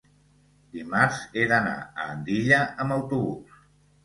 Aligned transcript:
Dimarts 0.77 1.19
he 1.33 1.43
d'anar 1.51 1.75
a 1.83 2.09
Andilla 2.15 2.63
amb 2.87 2.97
autobús. 2.97 3.63